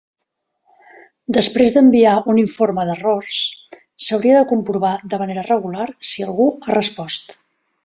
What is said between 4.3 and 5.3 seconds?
de comprovar de